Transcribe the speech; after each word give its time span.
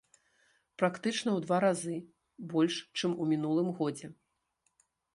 Практычна 0.81 1.29
ў 1.33 1.39
два 1.45 1.59
разы 1.65 1.97
больш, 2.57 2.73
чым 2.99 3.11
у 3.21 3.31
мінулым 3.37 3.67
годзе. 3.83 4.07